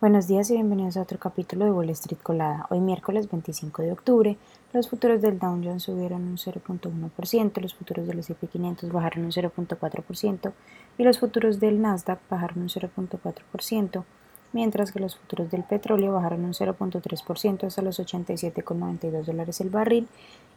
Buenos 0.00 0.28
días 0.28 0.48
y 0.48 0.54
bienvenidos 0.54 0.96
a 0.96 1.02
otro 1.02 1.18
capítulo 1.18 1.66
de 1.66 1.72
Wall 1.72 1.90
Street 1.90 2.22
Colada. 2.22 2.66
Hoy 2.70 2.80
miércoles 2.80 3.30
25 3.30 3.82
de 3.82 3.92
octubre, 3.92 4.38
los 4.72 4.88
futuros 4.88 5.20
del 5.20 5.38
Dow 5.38 5.60
Jones 5.62 5.82
subieron 5.82 6.22
un 6.22 6.38
0.1%, 6.38 7.60
los 7.60 7.74
futuros 7.74 8.06
del 8.06 8.20
S&P 8.20 8.46
500 8.46 8.90
bajaron 8.90 9.26
un 9.26 9.30
0.4% 9.30 10.52
y 10.96 11.02
los 11.02 11.18
futuros 11.18 11.60
del 11.60 11.82
Nasdaq 11.82 12.18
bajaron 12.30 12.62
un 12.62 12.68
0.4%, 12.70 14.04
mientras 14.54 14.90
que 14.90 15.00
los 15.00 15.16
futuros 15.16 15.50
del 15.50 15.64
petróleo 15.64 16.14
bajaron 16.14 16.46
un 16.46 16.54
0.3% 16.54 17.64
hasta 17.64 17.82
los 17.82 18.00
87,92 18.00 19.24
dólares 19.26 19.60
el 19.60 19.68
barril 19.68 20.08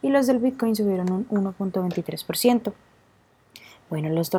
y 0.01 0.07
los 0.07 0.25
del 0.25 0.39
Bitcoin 0.39 0.73
subieron 0.73 1.11
un 1.11 1.27
1.23%. 1.27 2.71
Bueno, 3.89 4.09
los, 4.09 4.31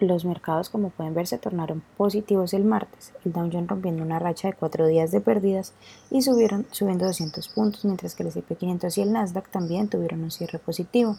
los 0.00 0.24
mercados, 0.24 0.68
como 0.68 0.90
pueden 0.90 1.14
ver, 1.14 1.26
se 1.26 1.38
tornaron 1.38 1.82
positivos 1.96 2.52
el 2.52 2.64
martes. 2.64 3.12
El 3.24 3.32
Dow 3.32 3.48
Jones 3.50 3.68
rompiendo 3.68 4.02
una 4.02 4.18
racha 4.18 4.48
de 4.48 4.54
cuatro 4.54 4.86
días 4.86 5.10
de 5.10 5.20
pérdidas 5.20 5.72
y 6.10 6.22
subieron, 6.22 6.66
subiendo 6.70 7.06
200 7.06 7.48
puntos, 7.48 7.84
mientras 7.84 8.14
que 8.14 8.22
el 8.22 8.28
S&P 8.28 8.56
500 8.56 8.98
y 8.98 9.02
el 9.02 9.12
Nasdaq 9.12 9.48
también 9.48 9.88
tuvieron 9.88 10.22
un 10.22 10.30
cierre 10.30 10.58
positivo. 10.58 11.16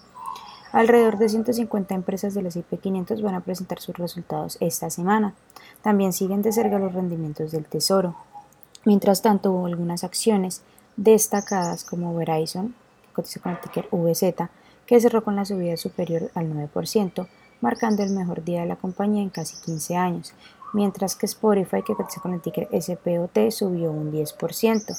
Alrededor 0.71 1.17
de 1.17 1.29
150 1.29 1.95
empresas 1.95 2.35
del 2.35 2.45
S&P 2.45 2.77
500 2.77 3.21
van 3.23 3.33
a 3.33 3.41
presentar 3.41 3.80
sus 3.80 3.97
resultados 3.97 4.57
esta 4.59 4.91
semana. 4.91 5.33
También 5.81 6.13
siguen 6.13 6.43
de 6.43 6.52
cerca 6.52 6.77
los 6.77 6.93
rendimientos 6.93 7.52
del 7.52 7.66
Tesoro. 7.66 8.16
Mientras 8.85 9.23
tanto, 9.23 9.52
hubo 9.52 9.66
algunas 9.66 10.03
acciones 10.03 10.61
destacadas 10.95 11.83
como 11.85 12.13
Verizon, 12.16 12.75
que 13.02 13.13
cotiza 13.13 13.39
con 13.39 13.53
el 13.53 13.61
ticker 13.61 13.88
VZ, 13.91 14.49
que 14.85 14.99
cerró 14.99 15.23
con 15.23 15.35
la 15.35 15.45
subida 15.45 15.75
superior 15.75 16.30
al 16.35 16.52
9%, 16.53 17.27
marcando 17.61 18.03
el 18.03 18.11
mejor 18.11 18.43
día 18.43 18.61
de 18.61 18.67
la 18.67 18.75
compañía 18.75 19.21
en 19.21 19.29
casi 19.29 19.55
15 19.61 19.95
años, 19.95 20.33
mientras 20.73 21.15
que 21.15 21.25
Spotify, 21.25 21.83
que 21.83 21.95
cotiza 21.95 22.21
con 22.21 22.33
el 22.33 22.41
ticker 22.41 22.67
SPOT, 22.71 23.51
subió 23.51 23.91
un 23.91 24.11
10%. 24.11 24.97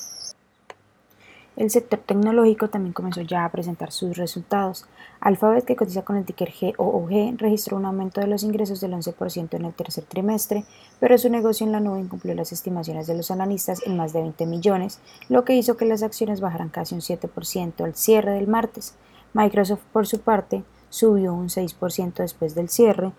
El 1.56 1.70
sector 1.70 1.98
tecnológico 1.98 2.70
también 2.70 2.94
comenzó 2.94 3.20
ya 3.20 3.44
a 3.44 3.50
presentar 3.50 3.92
sus 3.92 4.17
resultados. 4.17 4.86
Alphabet, 5.20 5.67
que 5.67 5.77
cotiza 5.77 6.02
con 6.02 6.17
el 6.17 6.25
ticker 6.25 6.52
GOOG, 6.58 7.36
registró 7.36 7.77
un 7.77 7.84
aumento 7.84 8.20
de 8.20 8.28
los 8.28 8.44
ingresos 8.44 8.80
del 8.80 8.95
11% 8.95 9.55
en 9.55 9.64
el 9.67 9.74
tercer 9.74 10.05
trimestre, 10.05 10.64
pero 11.00 11.19
su 11.19 11.28
negocio 11.28 11.67
en 11.67 11.72
la 11.72 11.80
nube 11.80 12.00
incumplió 12.00 12.34
las 12.34 12.52
estimaciones 12.52 13.06
de 13.06 13.14
los 13.14 13.30
analistas 13.30 13.83
en 13.84 13.97
más 13.97 14.14
de 14.14 14.22
20 14.22 14.47
millones, 14.47 15.00
lo 15.28 15.45
que 15.45 15.55
hizo 15.55 15.77
que 15.77 15.84
las 15.84 16.02
acciones 16.02 16.41
bajaran 16.41 16.70
casi 16.70 16.95
un 16.95 17.02
7% 17.02 17.84
al 17.84 17.95
cierre 17.95 18.33
del 18.33 18.48
martes. 18.48 18.95
Microsoft, 19.34 19.83
por 19.92 20.06
su 20.06 20.20
parte, 20.20 20.64
subió 20.91 21.33
un 21.33 21.48
6% 21.48 22.14
después 22.14 22.55
del 22.55 22.69
cierre, 22.69 23.12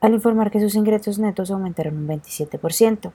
al 0.00 0.14
informar 0.14 0.50
que 0.52 0.60
sus 0.60 0.76
ingresos 0.76 1.18
netos 1.18 1.50
aumentaron 1.50 1.96
un 1.96 2.06
27%. 2.06 3.10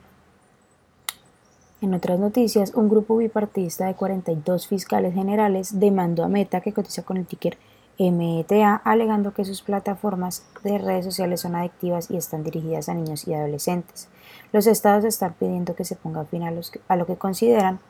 En 1.80 1.94
otras 1.94 2.20
noticias, 2.20 2.74
un 2.74 2.88
grupo 2.88 3.16
bipartidista 3.16 3.86
de 3.86 3.94
42 3.94 4.68
fiscales 4.68 5.14
generales 5.14 5.80
demandó 5.80 6.22
a 6.22 6.28
Meta, 6.28 6.60
que 6.60 6.72
cotiza 6.72 7.02
con 7.02 7.16
el 7.16 7.26
ticker 7.26 7.56
META, 7.98 8.76
alegando 8.84 9.32
que 9.32 9.44
sus 9.44 9.62
plataformas 9.62 10.44
de 10.64 10.78
redes 10.78 11.04
sociales 11.04 11.40
son 11.40 11.54
adictivas 11.54 12.10
y 12.10 12.16
están 12.16 12.42
dirigidas 12.42 12.88
a 12.88 12.94
niños 12.94 13.26
y 13.26 13.34
adolescentes. 13.34 14.08
Los 14.52 14.66
estados 14.66 15.04
están 15.04 15.34
pidiendo 15.34 15.74
que 15.74 15.84
se 15.84 15.96
ponga 15.96 16.24
fin 16.24 16.42
a 16.44 16.96
lo 16.96 17.06
que 17.06 17.16
consideran 17.16 17.80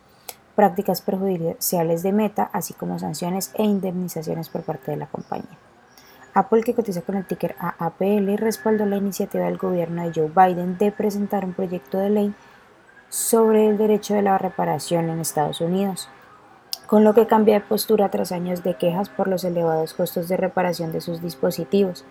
prácticas 0.55 1.01
perjudiciales 1.01 2.03
de 2.03 2.13
Meta, 2.13 2.51
así 2.53 2.75
como 2.75 2.99
sanciones 2.99 3.53
e 3.55 3.65
indemnizaciones 3.65 4.49
por 4.49 4.63
parte 4.63 4.91
de 4.91 4.97
la 4.97 5.07
compañía. 5.07 5.59
Apple, 6.35 6.63
que 6.63 6.75
cotiza 6.75 7.03
con 7.03 7.17
el 7.17 7.27
ticker 7.27 7.55
AAPL, 7.59 8.37
respaldó 8.39 8.87
la 8.87 8.97
iniciativa 8.97 9.45
del 9.45 9.59
gobierno 9.59 10.03
de 10.03 10.13
Joe 10.15 10.33
Biden 10.35 10.79
de 10.79 10.91
presentar 10.91 11.45
un 11.45 11.53
proyecto 11.53 11.99
de 11.99 12.11
ley 12.11 12.35
sobre 13.11 13.69
el 13.69 13.77
derecho 13.77 14.15
de 14.15 14.23
la 14.23 14.39
reparación 14.39 15.11
en 15.11 15.21
Estados 15.21 15.61
Unidos, 15.61 16.09
con 16.87 17.05
lo 17.05 17.13
que 17.13 17.27
cambia 17.27 17.55
de 17.55 17.67
postura 17.67 18.11
tras 18.11 18.33
años 18.33 18.63
de 18.63 18.77
quejas 18.77 19.11
por 19.11 19.29
los 19.29 19.45
elevados 19.45 19.93
costos 19.93 20.29
de 20.29 20.39
reparación 20.39 20.93
de 20.93 21.03
sus 21.03 21.21
dispositivos. 21.21 22.07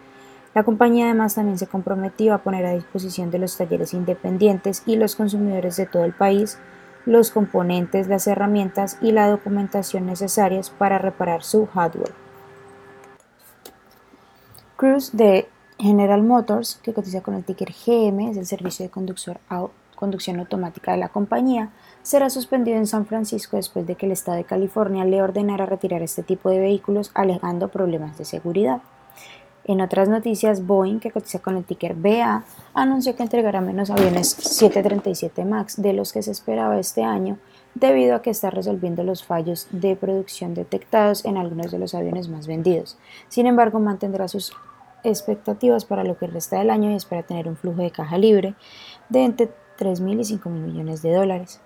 La 0.53 0.63
compañía 0.63 1.05
además 1.05 1.35
también 1.35 1.57
se 1.57 1.65
comprometió 1.65 2.33
a 2.35 2.39
poner 2.39 2.65
a 2.65 2.73
disposición 2.73 3.31
de 3.31 3.39
los 3.39 3.57
talleres 3.57 3.93
independientes 3.95 4.83
y 4.85 4.97
los 4.97 5.15
consumidores 5.15 5.77
de 5.77 5.87
todo 5.87 6.03
el 6.03 6.13
país 6.13 6.59
los 7.05 7.31
componentes, 7.31 8.07
las 8.07 8.27
herramientas 8.27 8.97
y 9.01 9.11
la 9.11 9.27
documentación 9.27 10.05
necesarias 10.05 10.69
para 10.69 10.97
reparar 10.97 11.43
su 11.43 11.65
hardware. 11.67 12.13
Cruise 14.77 15.15
de 15.15 15.47
General 15.77 16.21
Motors, 16.21 16.79
que 16.83 16.93
cotiza 16.93 17.21
con 17.21 17.35
el 17.35 17.43
ticker 17.43 17.71
GM, 17.71 18.29
es 18.29 18.37
el 18.37 18.45
servicio 18.45 18.85
de 18.85 18.91
conducción 18.91 20.39
automática 20.39 20.91
de 20.91 20.97
la 20.97 21.09
compañía, 21.09 21.71
será 22.03 22.29
suspendido 22.29 22.77
en 22.77 22.87
San 22.87 23.05
Francisco 23.05 23.57
después 23.57 23.85
de 23.85 23.95
que 23.95 24.05
el 24.05 24.11
Estado 24.11 24.37
de 24.37 24.43
California 24.43 25.05
le 25.05 25.21
ordenara 25.21 25.65
retirar 25.65 26.01
este 26.01 26.23
tipo 26.23 26.49
de 26.49 26.59
vehículos 26.59 27.11
alegando 27.13 27.67
problemas 27.67 28.17
de 28.17 28.25
seguridad. 28.25 28.81
En 29.65 29.79
otras 29.79 30.09
noticias, 30.09 30.65
Boeing, 30.65 30.99
que 30.99 31.11
cotiza 31.11 31.39
con 31.39 31.55
el 31.55 31.63
ticker 31.63 31.93
BA, 31.93 32.43
anunció 32.73 33.15
que 33.15 33.23
entregará 33.23 33.61
menos 33.61 33.91
aviones 33.91 34.29
737 34.29 35.45
MAX 35.45 35.81
de 35.81 35.93
los 35.93 36.13
que 36.13 36.23
se 36.23 36.31
esperaba 36.31 36.79
este 36.79 37.03
año, 37.03 37.37
debido 37.75 38.15
a 38.15 38.21
que 38.21 38.31
está 38.31 38.49
resolviendo 38.49 39.03
los 39.03 39.23
fallos 39.23 39.67
de 39.71 39.95
producción 39.95 40.55
detectados 40.55 41.25
en 41.25 41.37
algunos 41.37 41.71
de 41.71 41.79
los 41.79 41.93
aviones 41.93 42.27
más 42.27 42.47
vendidos. 42.47 42.97
Sin 43.27 43.45
embargo, 43.45 43.79
mantendrá 43.79 44.27
sus 44.27 44.53
expectativas 45.03 45.85
para 45.85 46.03
lo 46.03 46.17
que 46.17 46.27
resta 46.27 46.59
del 46.59 46.69
año 46.69 46.91
y 46.91 46.95
espera 46.95 47.23
tener 47.23 47.47
un 47.47 47.55
flujo 47.55 47.81
de 47.81 47.91
caja 47.91 48.17
libre 48.17 48.55
de 49.09 49.23
entre 49.23 49.49
3.000 49.77 50.19
y 50.19 50.37
5.000 50.37 50.49
millones 50.49 51.01
de 51.01 51.13
dólares. 51.13 51.61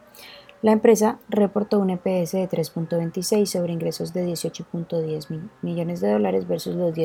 La 0.62 0.72
empresa 0.72 1.20
reportó 1.30 1.80
un 1.80 1.92
EPS 1.92 2.32
de 2.32 2.50
3.26 2.50 3.46
sobre 3.46 3.74
ingresos 3.74 4.14
de 4.14 4.26
18.10 4.26 5.50
millones 5.62 6.02
de 6.02 6.12
dólares 6.12 6.48
versus 6.48 6.76
los 6.76 6.96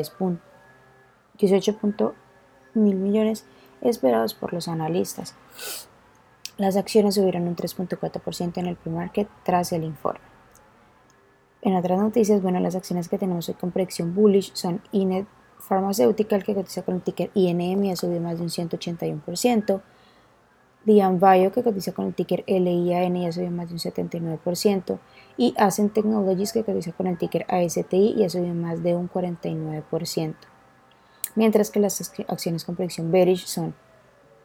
10. 1.41 1.53
18.000 1.53 2.95
millones 2.95 3.45
esperados 3.81 4.35
por 4.35 4.53
los 4.53 4.69
analistas. 4.69 5.35
Las 6.57 6.77
acciones 6.77 7.15
subieron 7.15 7.49
un 7.49 7.57
3.4% 7.57 8.59
en 8.59 8.67
el 8.67 8.77
pre-market 8.77 9.29
tras 9.45 9.73
el 9.73 9.85
informe. 9.85 10.21
En 11.63 11.75
otras 11.77 11.99
noticias, 11.99 12.43
bueno, 12.43 12.61
las 12.61 12.75
acciones 12.75 13.09
que 13.09 13.19
tenemos 13.19 13.49
hoy 13.49 13.55
con 13.55 13.71
predicción 13.71 14.15
bullish 14.15 14.53
son 14.55 14.83
Inet 14.93 15.27
Pharmaceutical, 15.59 16.43
que 16.43 16.55
cotiza 16.55 16.83
con 16.83 16.97
el 16.97 17.03
ticker 17.03 17.31
INM 17.35 17.85
y 17.85 17.91
ha 17.93 17.97
subido 17.97 18.21
más 18.21 18.39
de 18.39 18.45
un 18.45 18.49
181%. 18.49 19.83
Dian 20.85 21.21
Bio, 21.21 21.53
que 21.53 21.63
cotiza 21.63 21.93
con 21.93 22.07
el 22.07 22.15
ticker 22.15 22.43
LIAN 22.47 23.15
y 23.17 23.27
ha 23.27 23.33
subido 23.33 23.51
más 23.51 23.69
de 23.69 23.75
un 23.75 23.79
79%. 23.79 24.99
Y 25.37 25.55
Ascent 25.59 25.93
Technologies, 25.93 26.53
que 26.55 26.65
cotiza 26.65 26.93
con 26.93 27.07
el 27.07 27.19
ticker 27.19 27.45
ASTI 27.49 28.15
y 28.17 28.25
ha 28.25 28.31
subido 28.31 28.55
más 28.55 28.83
de 28.83 28.95
un 28.95 29.11
49% 29.11 30.35
mientras 31.35 31.71
que 31.71 31.81
las 31.81 32.01
acciones 32.29 32.65
con 32.65 32.77
predicción 32.77 33.11
bearish 33.11 33.47
son 33.47 33.75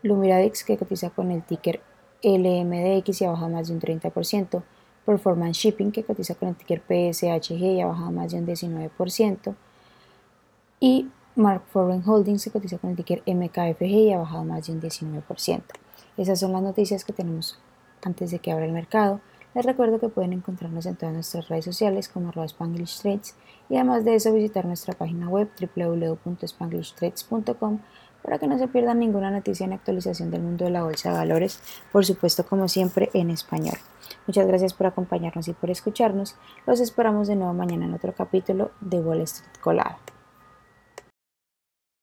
Lumiradix, 0.04 0.64
que 0.64 0.78
cotiza 0.78 1.10
con 1.10 1.32
el 1.32 1.44
ticker 1.44 1.82
LMDX 2.24 3.22
y 3.22 3.26
ha 3.26 3.32
bajado 3.32 3.50
más 3.50 3.68
de 3.68 3.74
un 3.74 3.82
30%, 3.82 4.64
Performance 5.06 5.58
Shipping, 5.58 5.92
que 5.92 6.04
cotiza 6.04 6.36
con 6.36 6.50
el 6.50 6.56
ticker 6.56 6.82
PSHG 6.82 7.54
y 7.54 7.82
ha 7.82 7.88
bajado 7.88 8.12
más 8.12 8.32
de 8.32 8.40
un 8.40 8.48
19%, 8.48 9.56
y 10.80 11.08
Mark 11.36 11.64
Foreign 11.72 12.04
Holdings, 12.08 12.44
que 12.44 12.52
cotiza 12.52 12.78
con 12.78 12.92
el 12.92 12.96
ticker 12.96 13.22
MKFG 13.26 13.84
y 13.84 14.14
ha 14.14 14.20
bajado 14.20 14.44
más 14.44 14.68
de 14.68 14.74
un 14.74 14.82
19%. 14.82 15.62
Esas 16.18 16.40
son 16.40 16.54
las 16.54 16.62
noticias 16.62 17.04
que 17.04 17.14
tenemos 17.14 17.60
antes 18.04 18.32
de 18.32 18.40
que 18.40 18.52
abra 18.52 18.66
el 18.66 18.72
mercado. 18.72 19.20
Les 19.56 19.66
recuerdo 19.66 20.00
que 20.02 20.10
pueden 20.10 20.34
encontrarnos 20.34 20.86
en 20.86 20.98
todas 20.98 21.16
nuestras 21.16 21.48
redes 21.48 21.64
sociales 21.64 22.10
como 22.10 22.28
arroba 22.28 22.46
Spanglish 22.46 23.00
Trades 23.00 23.36
y 23.70 23.76
además 23.76 24.04
de 24.04 24.16
eso 24.16 24.34
visitar 24.34 24.66
nuestra 24.66 24.94
página 24.94 25.30
web 25.30 25.50
www.spanglishtrades.com 25.60 27.80
para 28.22 28.38
que 28.38 28.48
no 28.48 28.58
se 28.58 28.68
pierdan 28.68 29.00
ninguna 29.00 29.32
noticia 29.32 29.66
ni 29.66 29.76
actualización 29.76 30.30
del 30.30 30.42
mundo 30.42 30.66
de 30.66 30.72
la 30.72 30.84
bolsa 30.84 31.12
de 31.12 31.20
valores, 31.20 31.62
por 31.94 32.06
supuesto 32.06 32.46
como 32.46 32.68
siempre 32.68 33.10
en 33.14 33.30
español. 33.30 33.78
Muchas 34.28 34.46
gracias 34.46 34.74
por 34.74 34.88
acompañarnos 34.88 35.48
y 35.48 35.54
por 35.54 35.70
escucharnos. 35.70 36.36
Los 36.68 36.82
esperamos 36.82 37.30
de 37.30 37.38
nuevo 37.38 37.54
mañana 37.54 37.86
en 37.86 37.94
otro 37.94 38.14
capítulo 38.14 38.72
de 38.82 39.00
Wall 39.00 39.22
Street 39.22 39.54
Colada. 39.62 40.00